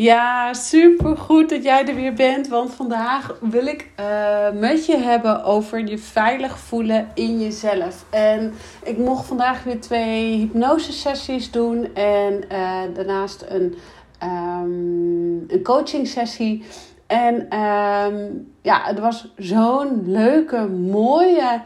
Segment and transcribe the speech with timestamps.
[0.00, 2.48] Ja, super goed dat jij er weer bent.
[2.48, 8.04] Want vandaag wil ik uh, met je hebben over je veilig voelen in jezelf.
[8.10, 8.52] En
[8.84, 11.94] ik mocht vandaag weer twee hypnose sessies doen.
[11.94, 13.74] En uh, daarnaast een,
[14.22, 16.64] um, een coaching sessie.
[17.06, 21.62] En um, ja, het was zo'n leuke, mooie,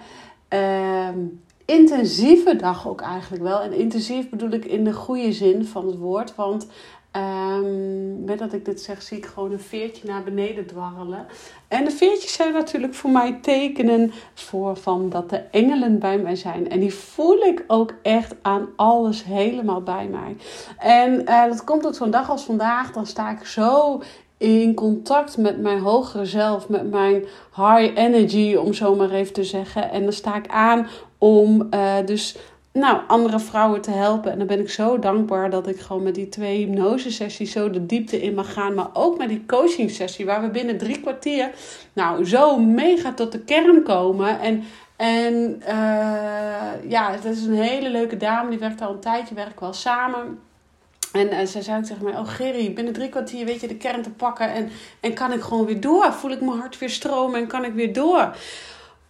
[0.48, 3.60] um, intensieve dag ook eigenlijk wel.
[3.60, 6.34] En intensief bedoel ik in de goede zin van het woord.
[6.34, 6.66] Want
[7.16, 11.26] Um, met dat ik dit zeg, zie ik gewoon een veertje naar beneden dwarrelen.
[11.68, 16.36] En de veertjes zijn natuurlijk voor mij tekenen voor van dat de engelen bij mij
[16.36, 16.68] zijn.
[16.68, 20.36] En die voel ik ook echt aan alles helemaal bij mij.
[20.78, 22.92] En uh, dat komt op zo'n dag als vandaag.
[22.92, 24.02] Dan sta ik zo
[24.36, 27.24] in contact met mijn hogere zelf, met mijn
[27.56, 29.90] high energy, om zo maar even te zeggen.
[29.90, 32.36] En dan sta ik aan om uh, dus
[32.72, 34.32] nou, andere vrouwen te helpen.
[34.32, 37.86] En dan ben ik zo dankbaar dat ik gewoon met die twee hypnosesessies zo de
[37.86, 38.74] diepte in mag gaan.
[38.74, 41.50] Maar ook met die coaching sessie, waar we binnen drie kwartier
[41.92, 44.40] nou zo mega tot de kern komen.
[44.40, 44.64] En,
[44.96, 49.60] en uh, ja, het is een hele leuke dame, die werkt al een tijdje, werken
[49.60, 50.38] wel samen.
[51.12, 54.02] En uh, zij zei tegen mij, oh Gerry, binnen drie kwartier weet je de kern
[54.02, 54.52] te pakken.
[54.52, 56.12] En, en kan ik gewoon weer door?
[56.12, 58.36] Voel ik mijn hart weer stromen en kan ik weer door?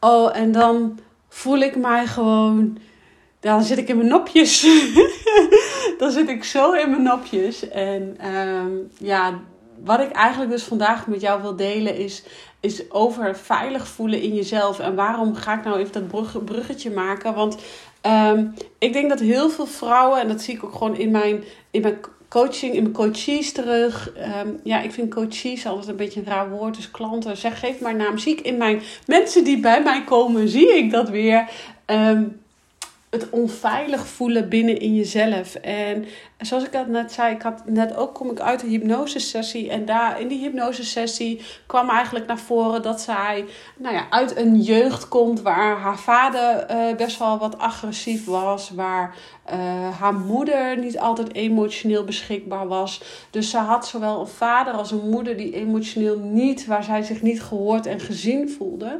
[0.00, 2.78] Oh, en dan voel ik mij gewoon
[3.42, 4.66] dan zit ik in mijn nopjes.
[5.98, 7.68] dan zit ik zo in mijn nopjes.
[7.68, 9.40] En um, ja,
[9.84, 12.22] wat ik eigenlijk dus vandaag met jou wil delen is,
[12.60, 14.78] is over veilig voelen in jezelf.
[14.78, 17.34] En waarom ga ik nou even dat brug, bruggetje maken?
[17.34, 17.56] Want
[18.06, 21.44] um, ik denk dat heel veel vrouwen, en dat zie ik ook gewoon in mijn,
[21.70, 21.98] in mijn
[22.28, 24.12] coaching, in mijn coaches terug.
[24.44, 26.76] Um, ja, ik vind coaches altijd een beetje een raar woord.
[26.76, 28.18] Dus klanten, zeg geef maar naam.
[28.18, 31.48] Zie ik in mijn mensen die bij mij komen, zie ik dat weer.
[31.86, 32.41] Um,
[33.12, 35.54] het onveilig voelen binnen in jezelf.
[35.54, 36.04] En
[36.46, 39.70] zoals ik dat net zei, ik had net ook kom ik uit een hypnosesessie.
[39.70, 43.44] En daar in die hypnosesessie kwam eigenlijk naar voren dat zij
[43.76, 48.70] nou ja, uit een jeugd komt waar haar vader uh, best wel wat agressief was.
[48.70, 49.14] Waar
[49.52, 53.02] uh, haar moeder niet altijd emotioneel beschikbaar was.
[53.30, 57.22] Dus ze had zowel een vader als een moeder die emotioneel niet, waar zij zich
[57.22, 58.98] niet gehoord en gezien voelde.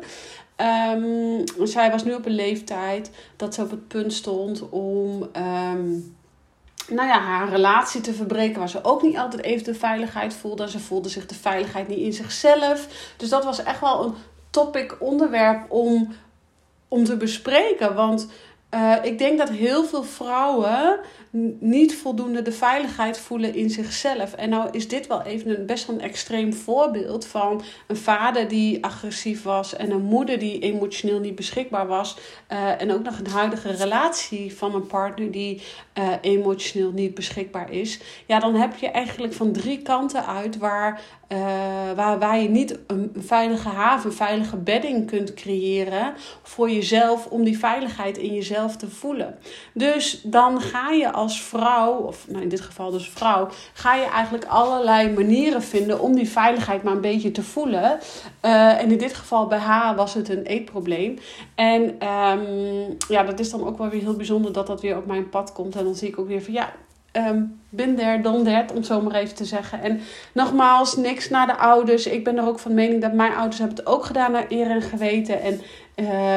[0.93, 5.29] Um, zij was nu op een leeftijd dat ze op het punt stond om
[5.73, 6.15] um,
[6.89, 10.71] nou ja, haar relatie te verbreken, waar ze ook niet altijd even de veiligheid voelde.
[10.71, 12.87] Ze voelde zich de veiligheid niet in zichzelf.
[13.17, 14.15] Dus dat was echt wel een
[14.51, 16.15] topic onderwerp om,
[16.89, 17.95] om te bespreken.
[17.95, 18.29] Want
[18.75, 21.01] uh, ik denk dat heel veel vrouwen
[21.59, 24.33] niet voldoende de veiligheid voelen in zichzelf.
[24.33, 28.49] En nou is dit wel even een best wel een extreem voorbeeld van een vader
[28.49, 32.17] die agressief was en een moeder die emotioneel niet beschikbaar was.
[32.53, 35.63] Uh, en ook nog een huidige relatie van een partner die
[35.99, 38.01] uh, emotioneel niet beschikbaar is.
[38.27, 41.01] Ja, dan heb je eigenlijk van drie kanten uit waar
[41.95, 47.59] waar, waar je niet een veilige haven, veilige bedding kunt creëren voor jezelf om die
[47.59, 49.39] veiligheid in jezelf te voelen.
[49.75, 54.05] Dus dan ga je als vrouw, of nou in dit geval dus vrouw, ga je
[54.05, 57.99] eigenlijk allerlei manieren vinden om die veiligheid maar een beetje te voelen.
[58.43, 61.19] Uh, en in dit geval bij haar was het een eetprobleem.
[61.55, 65.07] En um, ja, dat is dan ook wel weer heel bijzonder dat dat weer op
[65.07, 65.77] mijn pad komt.
[65.77, 66.73] En dan zie ik ook weer van ja,
[67.13, 69.83] um, bin there, done that, om zo maar even te zeggen.
[69.83, 70.01] En
[70.33, 72.07] nogmaals, niks naar de ouders.
[72.07, 74.71] Ik ben er ook van mening dat mijn ouders hebben het ook gedaan naar eer
[74.71, 75.41] en geweten.
[75.41, 75.61] En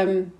[0.08, 0.34] um,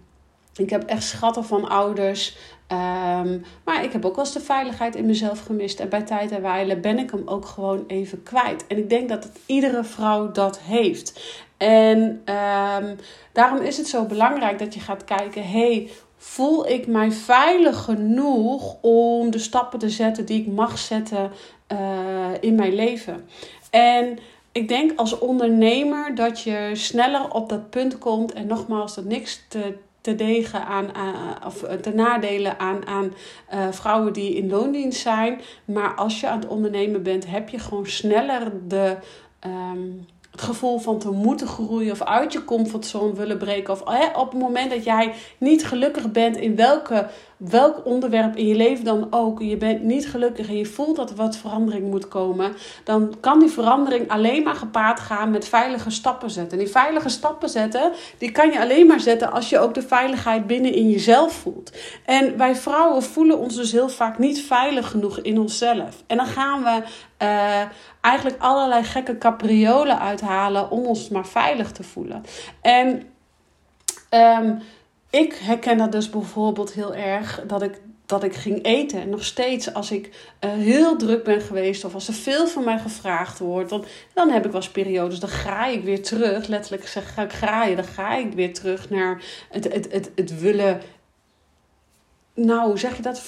[0.56, 2.38] ik heb echt schatten van ouders.
[2.72, 5.80] Um, maar ik heb ook wel eens de veiligheid in mezelf gemist.
[5.80, 8.68] En bij tijd en wijle ben ik hem ook gewoon even kwijt.
[8.68, 11.40] En ik denk dat iedere vrouw dat heeft.
[11.58, 12.98] En um,
[13.32, 18.76] daarom is het zo belangrijk dat je gaat kijken: hey, voel ik mij veilig genoeg
[18.82, 21.32] om de stappen te zetten die ik mag zetten
[21.72, 23.28] uh, in mijn leven?
[23.70, 24.18] En
[24.52, 28.34] ik denk als ondernemer dat je sneller op dat punt komt.
[28.34, 30.92] En nogmaals, dat niks te, te degen aan,
[31.46, 33.14] of te nadelen aan, aan
[33.54, 35.42] uh, vrouwen die in loondienst zijn.
[35.66, 38.98] Maar als je aan het ondernemen bent, heb je gewoon sneller de.
[39.46, 43.74] Um, het gevoel van te moeten groeien of uit je comfortzone willen breken.
[43.74, 43.82] Of
[44.16, 48.86] op het moment dat jij niet gelukkig bent in welke, welk onderwerp in je leven
[48.86, 49.42] dan ook.
[49.42, 52.56] Je bent niet gelukkig en je voelt dat er wat verandering moet komen.
[52.84, 56.58] Dan kan die verandering alleen maar gepaard gaan met veilige stappen zetten.
[56.58, 59.82] En die veilige stappen zetten, die kan je alleen maar zetten als je ook de
[59.82, 61.72] veiligheid binnen in jezelf voelt.
[62.06, 66.04] En wij vrouwen voelen ons dus heel vaak niet veilig genoeg in onszelf.
[66.08, 66.82] En dan gaan we
[67.22, 67.62] uh,
[68.02, 72.24] eigenlijk allerlei gekke capriolen uithalen om ons maar veilig te voelen.
[72.62, 73.04] En
[74.10, 74.62] um,
[75.16, 79.02] ik herken dat dus bijvoorbeeld heel erg dat ik dat ik ging eten.
[79.02, 80.06] En nog steeds, als ik
[80.46, 84.30] uh, heel druk ben geweest of als er veel van mij gevraagd wordt, dan, dan
[84.30, 85.20] heb ik wel periodes.
[85.20, 88.90] Dan ga ik weer terug, letterlijk zeg ga ik graaien, dan ga ik weer terug
[88.90, 90.82] naar het, het, het, het willen
[92.36, 93.22] nou, zeg je dat?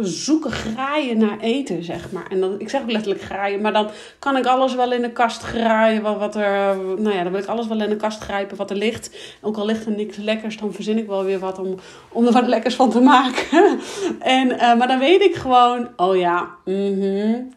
[0.00, 2.26] Zoeken, graaien naar eten, zeg maar.
[2.30, 5.12] En dan, ik zeg ook letterlijk graaien, maar dan kan ik alles wel in de
[5.12, 6.02] kast graaien.
[6.02, 8.70] Wat, wat er, nou ja, dan wil ik alles wel in de kast grijpen wat
[8.70, 9.36] er ligt.
[9.40, 11.74] Ook al ligt er niks lekkers, dan verzin ik wel weer wat om,
[12.08, 13.78] om er wat lekkers van te maken.
[14.38, 17.52] en, uh, maar dan weet ik gewoon, oh ja, mm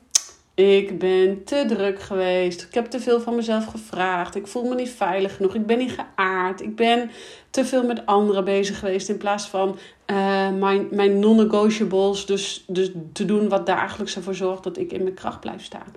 [0.58, 2.62] ik ben te druk geweest.
[2.62, 4.36] Ik heb te veel van mezelf gevraagd.
[4.36, 5.56] Ik voel me niet veilig genoeg.
[5.56, 6.62] Ik ben niet geaard.
[6.62, 7.12] Ik ben
[7.50, 9.10] te veel met anderen bezig geweest.
[9.10, 9.78] In plaats van
[10.08, 10.16] uh,
[10.52, 12.26] mijn, mijn non-negotiables.
[12.26, 15.96] Dus, dus te doen wat dagelijks ervoor zorgt dat ik in mijn kracht blijf staan.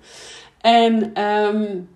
[0.61, 1.89] En um,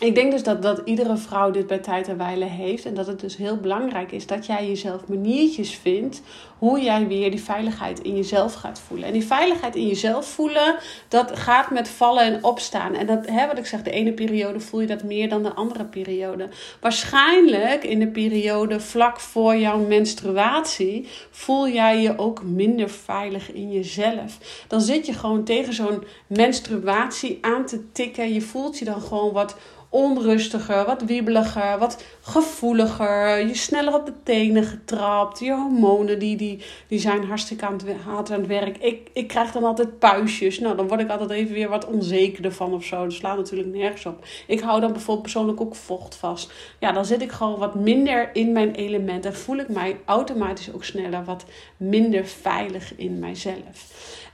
[0.00, 2.84] ik denk dus dat, dat iedere vrouw dit bij tijd en wijle heeft.
[2.84, 6.22] En dat het dus heel belangrijk is dat jij jezelf maniertjes vindt.
[6.60, 9.06] Hoe jij weer die veiligheid in jezelf gaat voelen.
[9.06, 10.76] En die veiligheid in jezelf voelen,
[11.08, 12.94] dat gaat met vallen en opstaan.
[12.94, 15.54] En dat, hè, wat ik zeg, de ene periode voel je dat meer dan de
[15.54, 16.48] andere periode.
[16.80, 23.72] Waarschijnlijk in de periode vlak voor jouw menstruatie voel jij je ook minder veilig in
[23.72, 24.64] jezelf.
[24.68, 28.32] Dan zit je gewoon tegen zo'n menstruatie aan te tikken.
[28.32, 29.56] Je voelt je dan gewoon wat
[29.90, 33.46] onrustiger, wat wiebeliger, wat gevoeliger.
[33.46, 35.38] Je sneller op de tenen getrapt.
[35.38, 38.76] Je hormonen die, die, die zijn hartstikke aan het, hard aan het werk.
[38.78, 40.58] Ik, ik krijg dan altijd puistjes.
[40.58, 43.02] Nou, dan word ik altijd even weer wat onzekerder van of zo.
[43.02, 44.24] Dat slaat natuurlijk nergens op.
[44.46, 46.52] Ik hou dan bijvoorbeeld persoonlijk ook vocht vast.
[46.78, 49.24] Ja, dan zit ik gewoon wat minder in mijn element.
[49.24, 51.44] En voel ik mij automatisch ook sneller wat
[51.76, 53.88] minder veilig in mijzelf.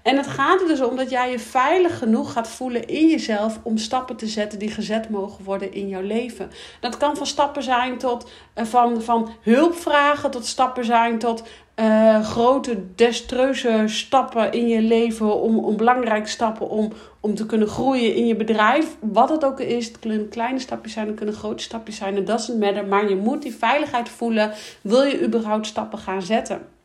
[0.06, 3.58] En het gaat er dus om dat jij je veilig genoeg gaat voelen in jezelf
[3.62, 6.50] om stappen te zetten die gezet mogen worden in jouw leven.
[6.81, 11.43] Dat kan van stappen zijn tot uh, van, van hulp vragen, tot stappen zijn tot
[11.76, 17.69] uh, grote destreuze stappen in je leven, om, om belangrijke stappen om, om te kunnen
[17.69, 18.97] groeien in je bedrijf.
[19.00, 22.26] Wat het ook is, het kunnen kleine stapjes zijn, het kunnen grote stapjes zijn, dat
[22.26, 22.87] doesn't matter.
[22.87, 26.75] Maar je moet die veiligheid voelen, wil je überhaupt stappen gaan zetten.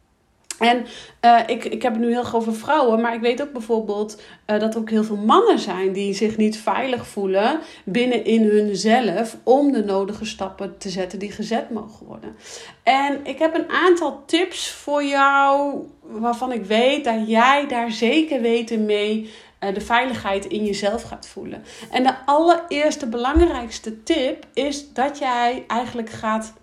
[0.62, 0.86] En
[1.26, 4.22] uh, ik, ik heb het nu heel erg over vrouwen, maar ik weet ook bijvoorbeeld
[4.48, 8.44] uh, dat er ook heel veel mannen zijn die zich niet veilig voelen binnen in
[8.44, 12.36] hunzelf om de nodige stappen te zetten die gezet mogen worden.
[12.84, 18.42] En ik heb een aantal tips voor jou waarvan ik weet dat jij daar zeker
[18.42, 21.64] weten mee uh, de veiligheid in jezelf gaat voelen.
[21.92, 26.54] En de allereerste belangrijkste tip is dat jij eigenlijk gaat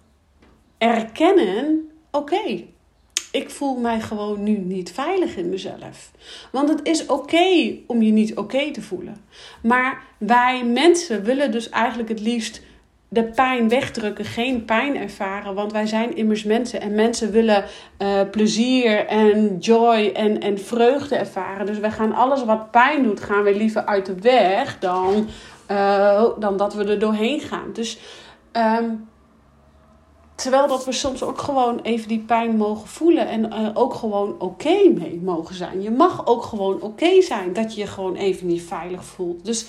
[0.78, 2.76] erkennen: oké
[3.30, 6.10] ik voel mij gewoon nu niet veilig in mezelf.
[6.52, 9.24] Want het is oké om je niet oké te voelen.
[9.62, 12.60] Maar wij mensen willen dus eigenlijk het liefst
[13.08, 15.54] de pijn wegdrukken, geen pijn ervaren.
[15.54, 16.80] Want wij zijn immers mensen.
[16.80, 17.64] En mensen willen
[17.98, 21.66] uh, plezier en joy en, en vreugde ervaren.
[21.66, 25.28] Dus wij gaan alles wat pijn doet, gaan we liever uit de weg dan,
[25.70, 27.72] uh, dan dat we er doorheen gaan.
[27.72, 27.98] Dus
[28.52, 29.08] um,
[30.38, 34.40] Terwijl dat we soms ook gewoon even die pijn mogen voelen en uh, ook gewoon
[34.40, 35.82] oké mee mogen zijn.
[35.82, 39.44] Je mag ook gewoon oké zijn dat je je gewoon even niet veilig voelt.
[39.44, 39.66] Dus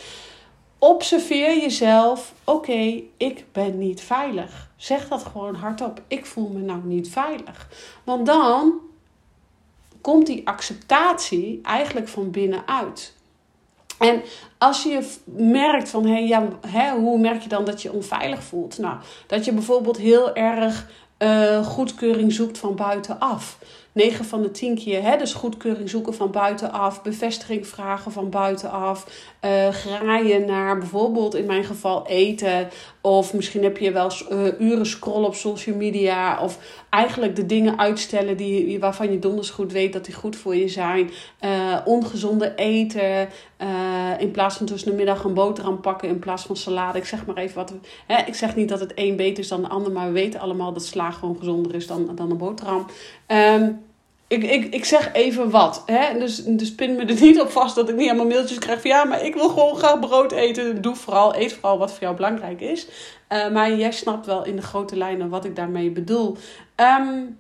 [0.80, 2.34] observeer jezelf.
[2.44, 4.70] Oké, ik ben niet veilig.
[4.76, 6.02] Zeg dat gewoon hardop.
[6.08, 7.70] Ik voel me nou niet veilig.
[8.04, 8.74] Want dan
[10.02, 13.16] komt die acceptatie eigenlijk van binnenuit.
[14.00, 14.22] En
[14.58, 18.78] als je merkt van, hey, ja, hè, hoe merk je dan dat je onveilig voelt?
[18.78, 20.88] Nou, dat je bijvoorbeeld heel erg
[21.20, 23.58] uh, goedkeuring zoekt van buitenaf.
[23.92, 29.06] 9 van de 10 keer, hè, dus goedkeuring zoeken van buitenaf, bevestiging vragen van buitenaf,
[29.46, 32.70] uh, graaien naar bijvoorbeeld in mijn geval eten,
[33.02, 36.42] Of misschien heb je wel uh, uren scrollen op social media.
[36.42, 40.56] Of eigenlijk de dingen uitstellen die, waarvan je donders goed weet dat die goed voor
[40.56, 41.10] je zijn.
[41.46, 43.30] Uh, ongezonde eten.
[44.20, 46.98] in plaats van tussen de middag een boterham pakken in plaats van salade.
[46.98, 47.74] Ik zeg maar even wat.
[48.08, 49.92] Hè, ik zeg niet dat het een beter is dan de ander.
[49.92, 52.86] Maar we weten allemaal dat sla gewoon gezonder is dan, dan een boterham.
[53.28, 53.88] Um,
[54.30, 55.84] ik, ik, ik zeg even wat.
[55.86, 56.20] Hè?
[56.20, 58.90] Dus, dus pin me er niet op vast dat ik niet allemaal mailtjes krijg van
[58.90, 60.82] ja, maar ik wil gewoon graag brood eten.
[60.82, 62.88] Doe vooral, eet vooral wat voor jou belangrijk is.
[63.30, 66.38] Uh, maar jij snapt wel in de grote lijnen wat ik daarmee bedoel.
[66.76, 67.38] Um,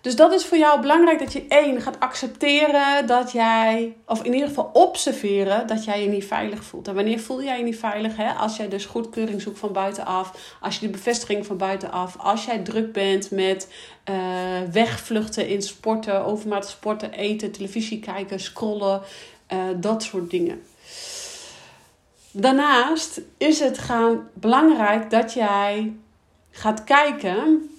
[0.00, 4.32] dus dat is voor jou belangrijk dat je één gaat accepteren dat jij, of in
[4.32, 6.88] ieder geval observeren dat jij je niet veilig voelt.
[6.88, 8.16] En wanneer voel jij je niet veilig?
[8.16, 8.30] Hè?
[8.32, 12.58] Als jij dus goedkeuring zoekt van buitenaf, als je de bevestiging van buitenaf, als jij
[12.58, 13.68] druk bent met
[14.10, 14.16] uh,
[14.72, 19.02] wegvluchten in sporten, overmatig sporten, eten, televisie kijken, scrollen,
[19.52, 20.62] uh, dat soort dingen.
[22.30, 25.92] Daarnaast is het gaan belangrijk dat jij
[26.50, 27.70] gaat kijken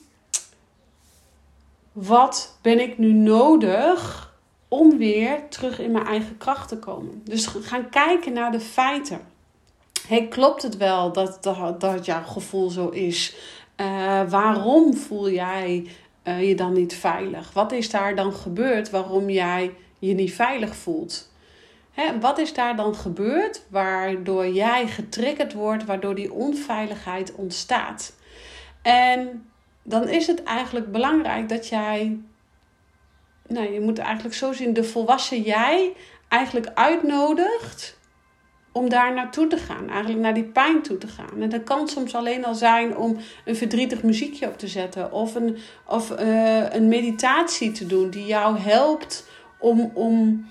[1.91, 4.33] wat ben ik nu nodig
[4.67, 7.21] om weer terug in mijn eigen kracht te komen?
[7.23, 9.21] Dus gaan kijken naar de feiten.
[10.07, 11.43] Hey, klopt het wel dat,
[11.77, 13.35] dat, jouw gevoel zo is?
[13.81, 15.87] Uh, waarom voel jij
[16.23, 17.53] uh, je dan niet veilig?
[17.53, 21.29] Wat is daar dan gebeurd waarom jij je niet veilig voelt?
[21.91, 28.13] Hè, wat is daar dan gebeurd waardoor jij getriggerd wordt, waardoor die onveiligheid ontstaat?
[28.81, 29.50] En
[29.83, 32.19] dan is het eigenlijk belangrijk dat jij,
[33.47, 35.93] nou je moet eigenlijk zo zien, de volwassen jij
[36.27, 37.99] eigenlijk uitnodigt
[38.71, 41.41] om daar naartoe te gaan, eigenlijk naar die pijn toe te gaan.
[41.41, 45.35] En dat kan soms alleen al zijn om een verdrietig muziekje op te zetten of
[45.35, 50.45] een, of, uh, een meditatie te doen die jou helpt om, om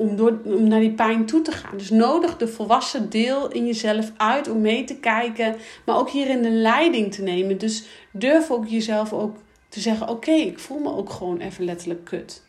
[0.00, 1.78] om, door, om naar die pijn toe te gaan.
[1.78, 6.42] Dus nodig de volwassen deel in jezelf uit om mee te kijken, maar ook hierin
[6.42, 7.58] de leiding te nemen.
[7.58, 9.36] Dus durf ook jezelf ook
[9.68, 12.42] te zeggen: Oké, ik voel me ook gewoon even letterlijk kut.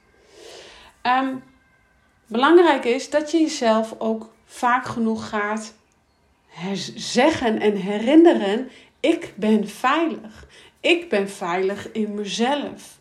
[1.04, 1.44] Um,
[2.28, 5.74] belangrijk is dat je jezelf ook vaak genoeg gaat
[6.96, 10.48] zeggen en herinneren: Ik ben veilig.
[10.80, 13.00] Ik ben veilig in mezelf.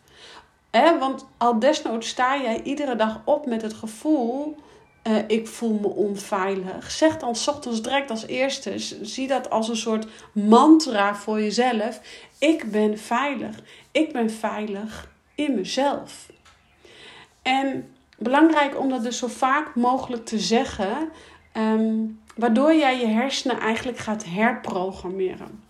[0.71, 4.55] Want al desnoods sta jij iedere dag op met het gevoel:
[5.07, 6.91] uh, ik voel me onveilig.
[6.91, 8.73] Zeg dan ochtends direct als eerste.
[9.01, 12.01] Zie dat als een soort mantra voor jezelf.
[12.37, 13.55] Ik ben veilig.
[13.91, 16.29] Ik ben veilig in mezelf.
[17.41, 21.09] En belangrijk om dat dus zo vaak mogelijk te zeggen,
[21.57, 25.63] um, waardoor jij je hersenen eigenlijk gaat herprogrammeren.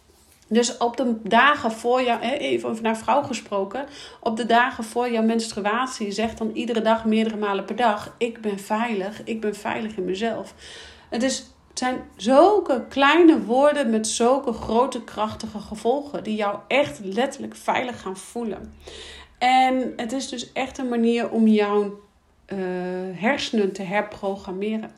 [0.51, 3.85] Dus op de dagen voor jou, even over naar vrouw gesproken,
[4.19, 8.41] op de dagen voor jouw menstruatie, zeg dan iedere dag meerdere malen per dag: Ik
[8.41, 10.53] ben veilig, ik ben veilig in mezelf.
[11.09, 16.99] Het, is, het zijn zulke kleine woorden met zulke grote, krachtige gevolgen, die jou echt
[17.03, 18.73] letterlijk veilig gaan voelen.
[19.37, 22.57] En het is dus echt een manier om jouw uh,
[23.13, 24.91] hersenen te herprogrammeren.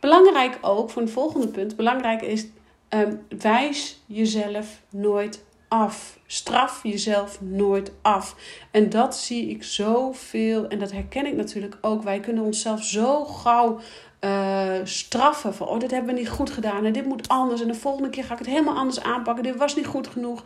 [0.00, 2.46] Belangrijk ook, voor een volgende punt, belangrijk is
[2.90, 6.18] Um, wijs jezelf nooit af.
[6.26, 8.36] Straf jezelf nooit af.
[8.70, 10.68] En dat zie ik zoveel.
[10.68, 12.02] En dat herken ik natuurlijk ook.
[12.02, 13.80] Wij kunnen onszelf zo gauw
[14.20, 15.54] uh, straffen.
[15.54, 16.84] Van, oh, dit hebben we niet goed gedaan.
[16.84, 17.60] En dit moet anders.
[17.60, 19.44] En de volgende keer ga ik het helemaal anders aanpakken.
[19.44, 20.44] Dit was niet goed genoeg.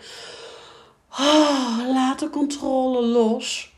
[1.10, 3.72] Oh, laat de controle los.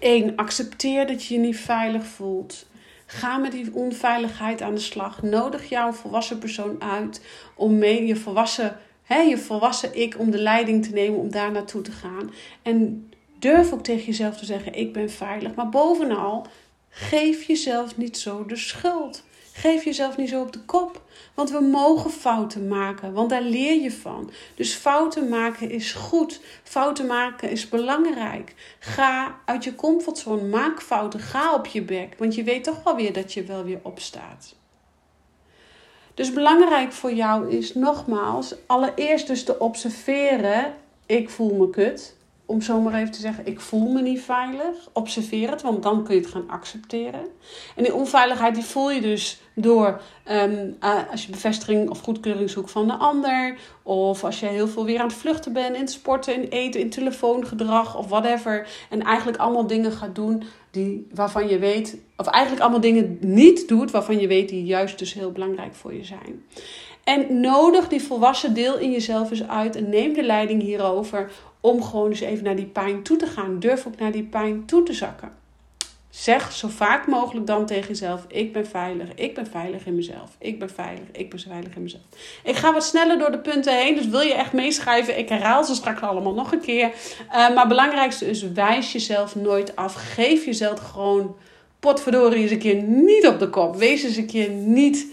[0.00, 0.36] 1.
[0.36, 2.66] Accepteer dat je je niet veilig voelt.
[3.06, 5.22] Ga met die onveiligheid aan de slag.
[5.22, 7.20] Nodig jouw volwassen persoon uit
[7.54, 11.52] om mee je volwassen, hè, je volwassen ik om de leiding te nemen om daar
[11.52, 12.32] naartoe te gaan.
[12.62, 15.54] En durf ook tegen jezelf te zeggen: Ik ben veilig.
[15.54, 16.46] Maar bovenal,
[16.88, 19.24] geef jezelf niet zo de schuld.
[19.56, 21.02] Geef jezelf niet zo op de kop.
[21.34, 24.30] Want we mogen fouten maken, want daar leer je van.
[24.54, 26.40] Dus fouten maken is goed.
[26.62, 28.54] Fouten maken is belangrijk.
[28.78, 32.14] Ga uit je comfortzone, maak fouten, ga op je bek.
[32.18, 34.54] Want je weet toch wel weer dat je wel weer opstaat.
[36.14, 40.74] Dus belangrijk voor jou is nogmaals, allereerst dus te observeren.
[41.06, 42.15] Ik voel me kut
[42.46, 44.88] om zomaar even te zeggen, ik voel me niet veilig.
[44.92, 47.20] Observeer het, want dan kun je het gaan accepteren.
[47.76, 52.50] En die onveiligheid die voel je dus door ehm, eh, als je bevestiging of goedkeuring
[52.50, 53.58] zoekt van de ander.
[53.82, 56.90] Of als je heel veel weer aan het vluchten bent in sporten, in eten, in
[56.90, 58.68] telefoongedrag of whatever.
[58.90, 63.68] En eigenlijk allemaal dingen gaat doen die, waarvan je weet, of eigenlijk allemaal dingen niet
[63.68, 66.44] doet waarvan je weet die juist dus heel belangrijk voor je zijn.
[67.06, 71.82] En nodig die volwassen deel in jezelf eens uit en neem de leiding hierover om
[71.82, 73.58] gewoon eens even naar die pijn toe te gaan.
[73.58, 75.30] Durf ook naar die pijn toe te zakken.
[76.10, 80.30] Zeg zo vaak mogelijk dan tegen jezelf: Ik ben veilig, ik ben veilig in mezelf,
[80.38, 82.02] ik ben veilig, ik ben veilig in mezelf.
[82.44, 85.18] Ik ga wat sneller door de punten heen, dus wil je echt meeschrijven?
[85.18, 86.86] Ik herhaal ze straks allemaal nog een keer.
[86.86, 89.94] Uh, maar het belangrijkste is: wijs jezelf nooit af.
[89.94, 91.36] Geef jezelf gewoon
[91.80, 93.76] potverdorie eens een keer niet op de kop.
[93.76, 95.06] Wees eens een keer niet.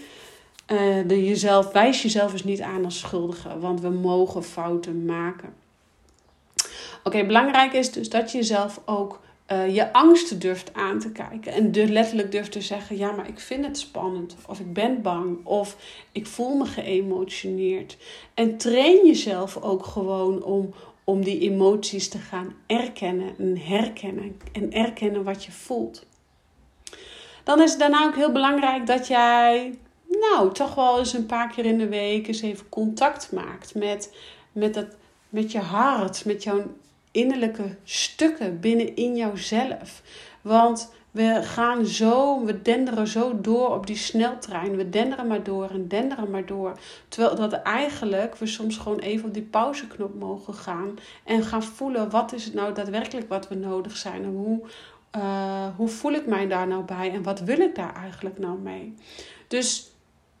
[0.66, 5.54] Uh, de jezelf, wijs jezelf eens niet aan als schuldige, want we mogen fouten maken.
[7.04, 9.20] Oké, belangrijk is dus dat je jezelf ook
[9.52, 11.52] uh, je angsten durft aan te kijken.
[11.52, 14.36] En dus letterlijk durft te zeggen: Ja, maar ik vind het spannend.
[14.46, 15.46] Of ik ben bang.
[15.46, 15.76] Of
[16.12, 17.96] ik voel me geëmotioneerd.
[18.34, 24.40] En train jezelf ook gewoon om, om die emoties te gaan erkennen en herkennen.
[24.52, 26.06] En erkennen wat je voelt.
[27.44, 31.48] Dan is het daarna ook heel belangrijk dat jij, nou, toch wel eens een paar
[31.48, 34.14] keer in de week eens even contact maakt met,
[34.52, 34.86] met, dat,
[35.28, 36.62] met je hart, met jouw
[37.10, 40.02] innerlijke stukken binnenin jouzelf.
[40.42, 44.76] Want we gaan zo, we denderen zo door op die sneltrein.
[44.76, 46.78] We denderen maar door en denderen maar door.
[47.08, 50.98] Terwijl dat eigenlijk we soms gewoon even op die pauzeknop mogen gaan.
[51.24, 54.24] En gaan voelen wat is het nou daadwerkelijk wat we nodig zijn.
[54.24, 54.60] En hoe,
[55.16, 57.12] uh, hoe voel ik mij daar nou bij?
[57.12, 58.94] En wat wil ik daar eigenlijk nou mee?
[59.48, 59.93] Dus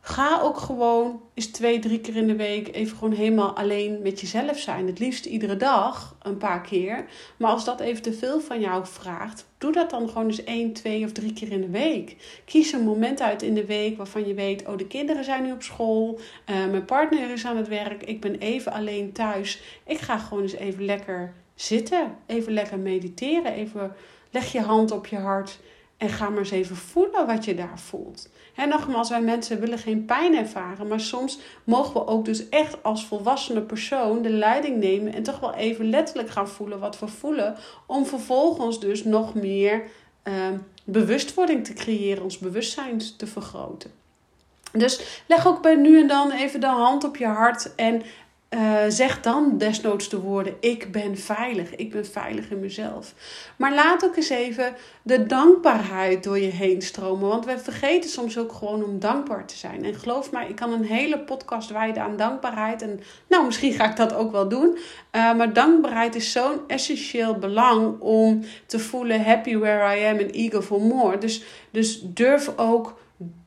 [0.06, 4.20] Ga ook gewoon eens twee, drie keer in de week even gewoon helemaal alleen met
[4.20, 4.86] jezelf zijn.
[4.86, 7.04] Het liefst iedere dag een paar keer.
[7.36, 10.72] Maar als dat even te veel van jou vraagt, doe dat dan gewoon eens één,
[10.72, 12.16] twee of drie keer in de week.
[12.44, 15.52] Kies een moment uit in de week waarvan je weet: oh, de kinderen zijn nu
[15.52, 16.18] op school,
[16.50, 19.62] uh, mijn partner is aan het werk, ik ben even alleen thuis.
[19.86, 23.94] Ik ga gewoon eens even lekker zitten, even lekker mediteren, even
[24.30, 25.58] leg je hand op je hart
[25.96, 28.28] en ga maar eens even voelen wat je daar voelt.
[28.54, 30.88] En nogmaals, wij mensen willen geen pijn ervaren.
[30.88, 35.12] Maar soms mogen we ook dus echt als volwassene persoon de leiding nemen.
[35.12, 37.56] En toch wel even letterlijk gaan voelen wat we voelen.
[37.86, 39.82] Om vervolgens dus nog meer
[40.24, 40.34] uh,
[40.84, 42.22] bewustwording te creëren.
[42.22, 43.90] Ons bewustzijn te vergroten.
[44.72, 48.02] Dus leg ook bij nu en dan even de hand op je hart en
[48.54, 53.14] uh, zeg dan desnoods de woorden: Ik ben veilig, ik ben veilig in mezelf.
[53.56, 57.28] Maar laat ook eens even de dankbaarheid door je heen stromen.
[57.28, 59.84] Want we vergeten soms ook gewoon om dankbaar te zijn.
[59.84, 62.82] En geloof mij, ik kan een hele podcast wijden aan dankbaarheid.
[62.82, 64.78] En nou, misschien ga ik dat ook wel doen.
[65.12, 70.32] Uh, maar dankbaarheid is zo'n essentieel belang om te voelen: happy where I am and
[70.32, 71.18] eager for more.
[71.18, 73.02] Dus, dus durf ook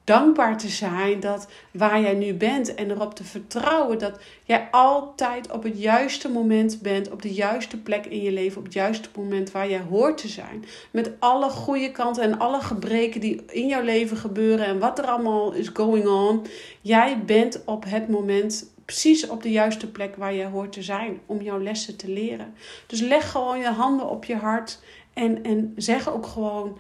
[0.07, 5.51] dankbaar te zijn dat waar jij nu bent en erop te vertrouwen dat jij altijd
[5.51, 9.09] op het juiste moment bent, op de juiste plek in je leven, op het juiste
[9.15, 10.65] moment waar jij hoort te zijn.
[10.91, 15.05] Met alle goede kanten en alle gebreken die in jouw leven gebeuren en wat er
[15.05, 16.45] allemaal is going on.
[16.81, 21.19] Jij bent op het moment precies op de juiste plek waar jij hoort te zijn
[21.25, 22.53] om jouw lessen te leren.
[22.87, 24.79] Dus leg gewoon je handen op je hart
[25.13, 26.77] en, en zeg ook gewoon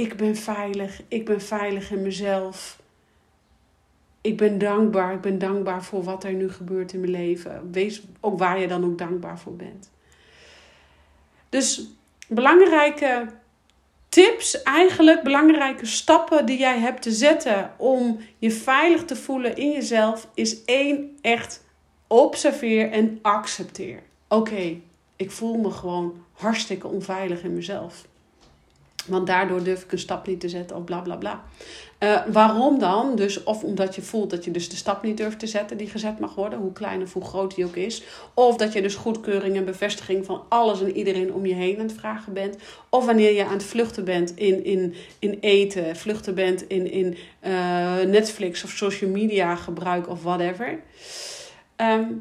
[0.00, 1.02] ik ben veilig.
[1.08, 2.78] Ik ben veilig in mezelf.
[4.20, 5.14] Ik ben dankbaar.
[5.14, 7.72] Ik ben dankbaar voor wat er nu gebeurt in mijn leven.
[7.72, 9.90] Wees ook waar je dan ook dankbaar voor bent.
[11.48, 11.86] Dus
[12.28, 13.26] belangrijke
[14.08, 19.70] tips, eigenlijk belangrijke stappen die jij hebt te zetten om je veilig te voelen in
[19.70, 21.64] jezelf, is één echt
[22.06, 24.02] observeer en accepteer.
[24.28, 24.80] Oké,
[25.16, 28.08] ik voel me gewoon hartstikke onveilig in mezelf.
[29.06, 31.42] Want daardoor durf ik een stap niet te zetten of bla bla bla.
[32.00, 33.16] Uh, waarom dan?
[33.16, 35.90] Dus of omdat je voelt dat je dus de stap niet durft te zetten die
[35.90, 38.02] gezet mag worden, hoe klein of hoe groot die ook is.
[38.34, 41.86] Of dat je dus goedkeuring en bevestiging van alles en iedereen om je heen aan
[41.86, 42.56] het vragen bent.
[42.88, 47.16] Of wanneer je aan het vluchten bent in, in, in eten, vluchten bent in, in
[47.46, 50.80] uh, Netflix of social media gebruik of whatever.
[51.76, 52.18] Um,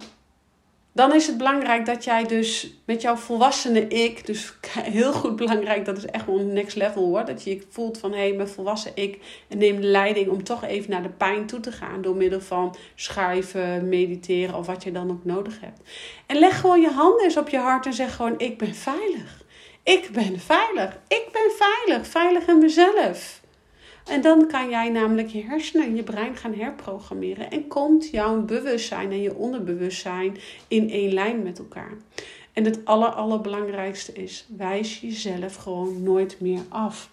[0.91, 4.53] dan is het belangrijk dat jij dus met jouw volwassene ik, dus
[4.97, 8.17] heel goed belangrijk, dat is echt wel next level hoor, dat je voelt van hé,
[8.17, 11.71] hey, mijn volwassen ik neem de leiding om toch even naar de pijn toe te
[11.71, 15.81] gaan door middel van schrijven, mediteren of wat je dan ook nodig hebt.
[16.25, 19.43] En leg gewoon je handen eens op je hart en zeg gewoon ik ben veilig.
[19.83, 20.97] Ik ben veilig.
[21.07, 22.07] Ik ben veilig.
[22.07, 23.38] Veilig in mezelf.
[24.09, 27.51] En dan kan jij namelijk je hersenen en je brein gaan herprogrammeren.
[27.51, 31.91] En komt jouw bewustzijn en je onderbewustzijn in één lijn met elkaar.
[32.53, 37.09] En het aller, allerbelangrijkste is, wijs jezelf gewoon nooit meer af.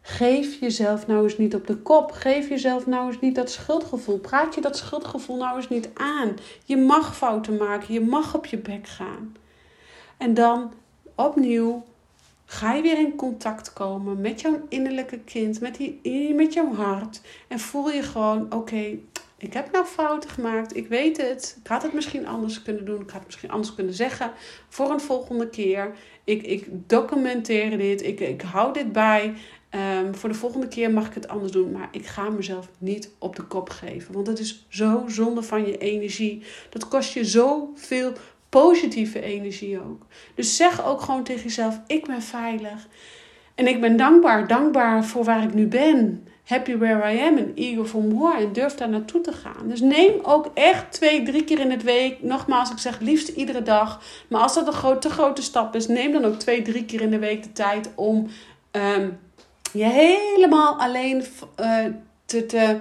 [0.00, 2.10] Geef jezelf nou eens niet op de kop.
[2.10, 4.18] Geef jezelf nou eens niet dat schuldgevoel.
[4.18, 6.36] Praat je dat schuldgevoel nou eens niet aan.
[6.64, 7.94] Je mag fouten maken.
[7.94, 9.36] Je mag op je bek gaan.
[10.16, 10.72] En dan
[11.14, 11.84] opnieuw
[12.46, 17.20] ga je weer in contact komen met jouw innerlijke kind, met, die, met jouw hart.
[17.48, 18.98] En voel je gewoon, oké,
[19.38, 20.76] Ik heb nou fouten gemaakt.
[20.76, 21.56] Ik weet het.
[21.62, 23.00] Ik had het misschien anders kunnen doen.
[23.00, 24.32] Ik had het misschien anders kunnen zeggen.
[24.68, 25.94] Voor een volgende keer.
[26.24, 28.02] Ik, ik documenteer dit.
[28.02, 29.34] Ik, ik hou dit bij.
[29.70, 31.72] Ehm, voor de volgende keer mag ik het anders doen.
[31.72, 34.14] Maar ik ga mezelf niet op de kop geven.
[34.14, 36.42] Want het is zo zonde van je energie.
[36.70, 38.12] Dat kost je zoveel
[38.62, 40.06] positieve energie ook.
[40.34, 42.88] Dus zeg ook gewoon tegen jezelf: Ik ben veilig.
[43.54, 44.46] En ik ben dankbaar.
[44.46, 46.28] Dankbaar voor waar ik nu ben.
[46.44, 48.38] Happy where I am en eager for more.
[48.38, 49.68] En durf daar naartoe te gaan.
[49.68, 52.22] Dus neem ook echt twee, drie keer in het week.
[52.22, 54.02] Nogmaals, ik zeg liefst iedere dag.
[54.28, 57.00] Maar als dat een grote, te grote stap is, neem dan ook twee, drie keer
[57.00, 58.26] in de week de tijd om
[58.70, 59.08] ehm,
[59.72, 61.24] je helemaal alleen
[61.60, 61.84] uh,
[62.24, 62.78] te, te,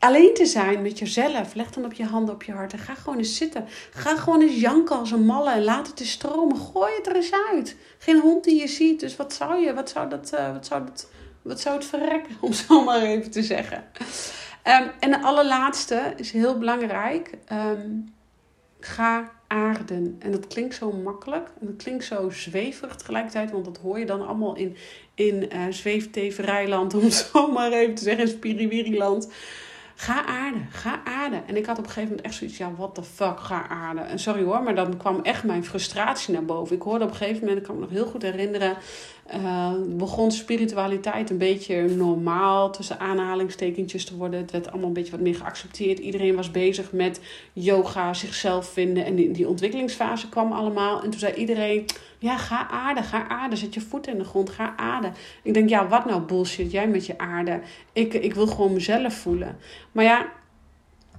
[0.00, 1.54] alleen te zijn met jezelf.
[1.54, 3.64] Leg dan op je handen op je hart en ga gewoon eens zitten.
[3.90, 6.56] Ga gewoon eens janken als een malle en laat het eens stromen.
[6.56, 7.76] Gooi het er eens uit.
[7.98, 10.84] Geen hond die je ziet, dus wat zou je, wat zou dat, uh, wat zou
[10.84, 11.08] dat
[11.42, 13.84] wat zou het verrekken, om zo maar even te zeggen.
[14.64, 17.38] Um, en de allerlaatste is heel belangrijk.
[17.52, 18.14] Um,
[18.80, 20.16] ga aarden.
[20.18, 21.48] En dat klinkt zo makkelijk.
[21.60, 23.50] En dat klinkt zo zweverig tegelijkertijd.
[23.50, 24.76] Want dat hoor je dan allemaal in,
[25.14, 26.94] in uh, zweefteverijland.
[27.02, 28.24] Om zo maar even te zeggen.
[28.24, 29.28] In spiriwiriland.
[30.00, 31.42] Ga aarden, ga aarden.
[31.46, 34.06] En ik had op een gegeven moment echt zoiets, ja, what the fuck, ga aarden.
[34.06, 36.76] En sorry hoor, maar dan kwam echt mijn frustratie naar boven.
[36.76, 38.76] Ik hoorde op een gegeven moment, ik kan me nog heel goed herinneren,
[39.34, 44.40] uh, begon spiritualiteit een beetje normaal tussen aanhalingstekentjes te worden.
[44.40, 45.98] Het werd allemaal een beetje wat meer geaccepteerd.
[45.98, 47.20] Iedereen was bezig met
[47.52, 49.04] yoga, zichzelf vinden.
[49.04, 51.02] En die, die ontwikkelingsfase kwam allemaal.
[51.02, 51.86] En toen zei iedereen,
[52.20, 53.58] ja, ga aarden, ga aarden.
[53.58, 55.12] Zet je voet in de grond, ga aarden.
[55.42, 57.60] Ik denk, ja, wat nou bullshit, jij met je aarde.
[57.92, 59.58] Ik, ik wil gewoon mezelf voelen.
[59.92, 60.32] Maar ja,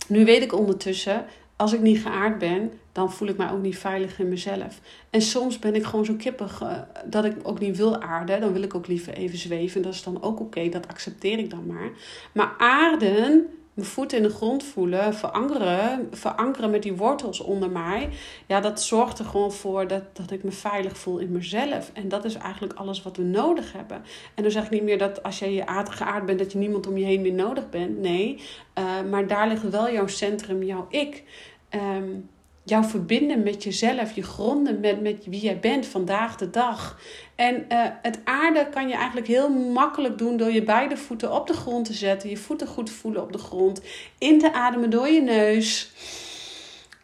[0.07, 3.77] nu weet ik ondertussen, als ik niet geaard ben, dan voel ik mij ook niet
[3.77, 4.79] veilig in mezelf.
[5.09, 8.41] En soms ben ik gewoon zo kippig uh, dat ik ook niet wil aarden.
[8.41, 9.81] Dan wil ik ook liever even zweven.
[9.81, 11.91] Dat is dan ook oké, dat accepteer ik dan maar.
[12.31, 18.09] Maar aarden, mijn voeten in de grond voelen, verankeren, verankeren met die wortels onder mij.
[18.47, 21.91] Ja, dat zorgt er gewoon voor dat, dat ik me veilig voel in mezelf.
[21.93, 24.03] En dat is eigenlijk alles wat we nodig hebben.
[24.35, 26.87] En dan zeg ik niet meer dat als je je geaard bent, dat je niemand
[26.87, 27.99] om je heen meer nodig bent.
[27.99, 28.41] Nee,
[28.79, 31.23] uh, maar daar ligt wel jouw centrum, jouw ik.
[31.69, 32.29] Um,
[32.63, 36.99] jou verbinden met jezelf, je gronden met, met wie jij bent vandaag de dag.
[37.35, 41.47] En uh, het aarde kan je eigenlijk heel makkelijk doen door je beide voeten op
[41.47, 43.81] de grond te zetten, je voeten goed voelen op de grond,
[44.17, 45.91] in te ademen door je neus,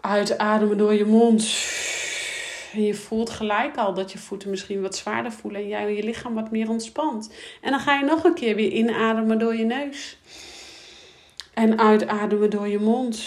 [0.01, 1.75] uitademen door je mond.
[2.73, 6.03] En je voelt gelijk al dat je voeten misschien wat zwaarder voelen en jij je
[6.03, 7.33] lichaam wat meer ontspant.
[7.61, 10.17] En dan ga je nog een keer weer inademen door je neus.
[11.53, 13.25] En uitademen door je mond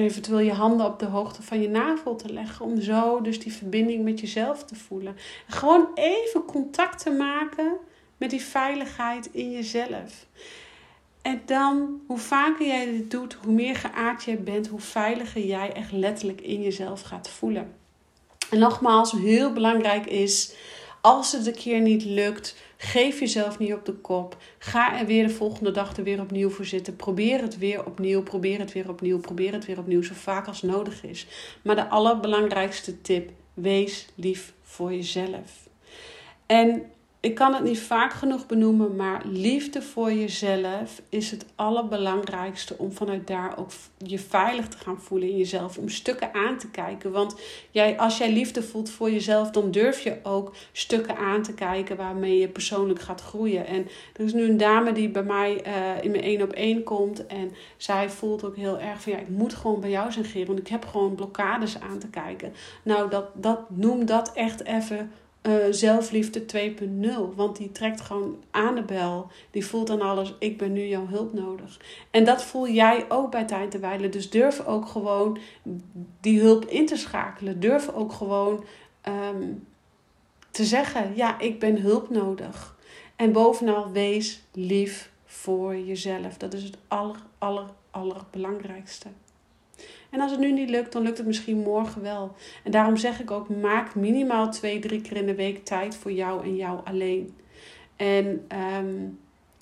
[0.00, 2.64] eventueel je handen op de hoogte van je navel te leggen.
[2.64, 5.16] Om zo dus die verbinding met jezelf te voelen.
[5.48, 7.76] gewoon even contact te maken
[8.16, 10.26] met die veiligheid in jezelf.
[11.22, 15.72] En dan, hoe vaker jij dit doet, hoe meer geaard jij bent, hoe veiliger jij
[15.72, 17.74] echt letterlijk in jezelf gaat voelen.
[18.50, 20.54] En nogmaals, heel belangrijk is,
[21.02, 24.36] als het een keer niet lukt, Geef jezelf niet op de kop.
[24.58, 26.96] Ga er weer de volgende dag er weer opnieuw voor zitten.
[26.96, 28.22] Probeer het weer opnieuw.
[28.22, 29.18] Probeer het weer opnieuw.
[29.18, 30.02] Probeer het weer opnieuw.
[30.02, 31.26] Zo vaak als nodig is.
[31.62, 35.68] Maar de allerbelangrijkste tip: wees lief voor jezelf.
[36.46, 36.82] En
[37.22, 42.92] ik kan het niet vaak genoeg benoemen, maar liefde voor jezelf is het allerbelangrijkste om
[42.92, 45.78] vanuit daar ook je veilig te gaan voelen in jezelf.
[45.78, 47.12] Om stukken aan te kijken.
[47.12, 51.54] Want jij, als jij liefde voelt voor jezelf, dan durf je ook stukken aan te
[51.54, 53.66] kijken waarmee je persoonlijk gaat groeien.
[53.66, 56.82] En er is nu een dame die bij mij uh, in mijn één op één
[56.82, 57.26] komt.
[57.26, 60.46] En zij voelt ook heel erg van ja, ik moet gewoon bij jou zijn, Geer.
[60.46, 62.52] Want ik heb gewoon blokkades aan te kijken.
[62.82, 65.10] Nou, dat, dat, noem dat echt even
[65.42, 67.34] uh, zelfliefde 2.0.
[67.34, 69.30] Want die trekt gewoon aan de bel.
[69.50, 71.80] Die voelt dan alles, ik ben nu jouw hulp nodig.
[72.10, 74.10] En dat voel jij ook bij tijd te wijlen.
[74.10, 75.38] Dus durf ook gewoon
[76.20, 77.60] die hulp in te schakelen.
[77.60, 78.64] Durf ook gewoon
[79.08, 79.66] um,
[80.50, 82.76] te zeggen, ja, ik ben hulp nodig.
[83.16, 86.36] En bovenal, wees lief voor jezelf.
[86.36, 89.08] Dat is het aller, aller, allerbelangrijkste.
[90.10, 92.34] En als het nu niet lukt, dan lukt het misschien morgen wel.
[92.64, 96.12] En daarom zeg ik ook: maak minimaal twee, drie keer in de week tijd voor
[96.12, 97.34] jou en jou alleen.
[97.96, 99.08] En ehm,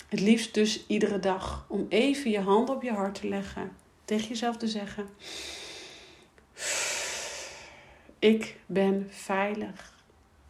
[0.09, 1.65] het liefst dus iedere dag.
[1.69, 3.71] Om even je hand op je hart te leggen.
[4.05, 5.07] Tegen jezelf te zeggen:
[8.19, 10.03] Ik ben veilig.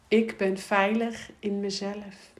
[0.08, 2.32] Ik ben veilig in mezelf.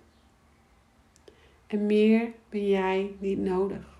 [1.66, 3.98] En meer ben jij niet nodig.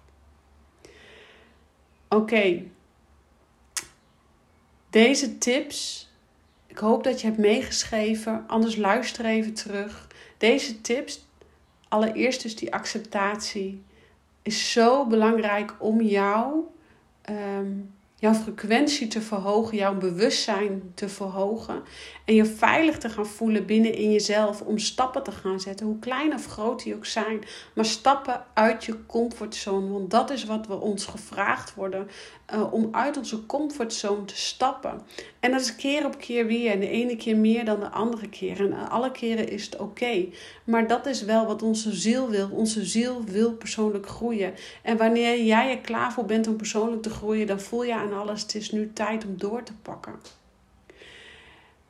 [2.09, 2.63] Oké,
[4.93, 6.11] deze tips,
[6.67, 10.09] ik hoop dat je hebt meegeschreven, anders luister even terug.
[10.39, 11.27] Deze tips,
[11.89, 13.83] allereerst dus die acceptatie.
[14.43, 16.61] is zo belangrijk om jou,
[17.23, 17.71] ehm,
[18.23, 21.83] jouw frequentie te verhogen, jouw bewustzijn te verhogen.
[22.25, 25.99] En je veilig te gaan voelen binnen in jezelf om stappen te gaan zetten, hoe
[25.99, 27.45] klein of groot die ook zijn.
[27.75, 32.09] Maar stappen uit je comfortzone, want dat is wat we ons gevraagd worden
[32.55, 35.01] uh, om uit onze comfortzone te stappen.
[35.41, 36.71] En dat is keer op keer weer.
[36.71, 38.61] En de ene keer meer dan de andere keer.
[38.61, 40.27] En alle keren is het oké.
[40.65, 42.49] Maar dat is wel wat onze ziel wil.
[42.53, 44.55] Onze ziel wil persoonlijk groeien.
[44.83, 48.12] En wanneer jij er klaar voor bent om persoonlijk te groeien, dan voel je aan
[48.13, 50.15] alles: het is nu tijd om door te pakken.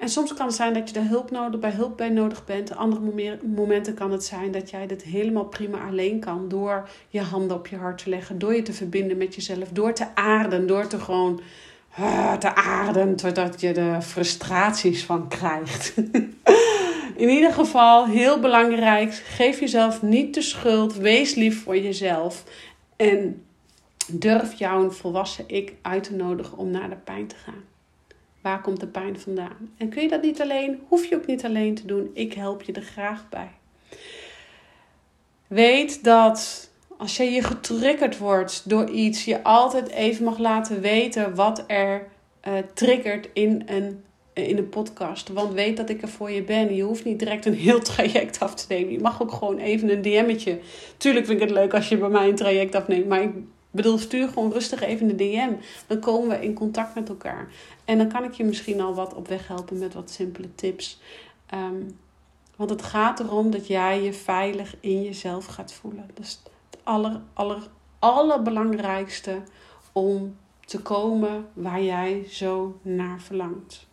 [0.03, 2.77] En soms kan het zijn dat je er hulp nodig, bij hulp bij nodig bent.
[2.77, 6.49] Andere momenten kan het zijn dat jij dit helemaal prima alleen kan.
[6.49, 8.39] Door je handen op je hart te leggen.
[8.39, 9.69] Door je te verbinden met jezelf.
[9.69, 10.67] Door te aarden.
[10.67, 11.41] Door te gewoon
[12.01, 13.17] uh, te aarden.
[13.17, 15.95] Totdat je er frustraties van krijgt.
[17.17, 19.15] In ieder geval, heel belangrijk.
[19.15, 20.97] Geef jezelf niet de schuld.
[20.97, 22.45] Wees lief voor jezelf.
[22.97, 23.45] En
[24.07, 27.65] durf jouw volwassen ik uit te nodigen om naar de pijn te gaan.
[28.41, 29.75] Waar komt de pijn vandaan?
[29.77, 32.11] En kun je dat niet alleen, hoef je ook niet alleen te doen.
[32.15, 33.51] Ik help je er graag bij.
[35.47, 41.35] Weet dat als je je getriggerd wordt door iets, je altijd even mag laten weten
[41.35, 42.09] wat er
[42.49, 45.29] uh, triggert in een, in een podcast.
[45.29, 46.75] Want weet dat ik er voor je ben.
[46.75, 48.93] Je hoeft niet direct een heel traject af te nemen.
[48.93, 50.59] Je mag ook gewoon even een DM'tje.
[50.97, 53.09] Tuurlijk vind ik het leuk als je bij mij een traject afneemt.
[53.09, 53.31] Maar ik
[53.73, 55.53] bedoel, stuur gewoon rustig even een DM.
[55.87, 57.49] Dan komen we in contact met elkaar.
[57.85, 61.01] En dan kan ik je misschien al wat op weg helpen met wat simpele tips.
[61.47, 61.83] Ehm,
[62.57, 66.11] want het gaat erom dat jij je veilig in jezelf gaat voelen.
[66.15, 69.43] Dat is het aller, aller, allerbelangrijkste
[69.93, 73.87] om te komen waar jij zo naar verlangt.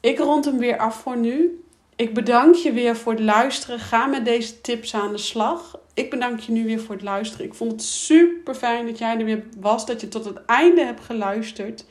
[0.00, 1.64] Ik rond hem weer af voor nu.
[1.98, 3.78] Ik bedank je weer voor het luisteren.
[3.78, 5.78] Ga met deze tips aan de slag.
[5.94, 7.46] Ik bedank je nu weer voor het luisteren.
[7.46, 10.84] Ik vond het super fijn dat jij er weer was, dat je tot het einde
[10.84, 11.84] hebt geluisterd.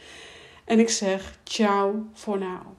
[0.66, 2.77] En ik zeg ciao voor nu.